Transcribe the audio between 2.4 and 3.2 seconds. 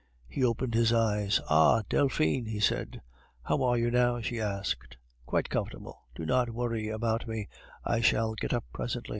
he said.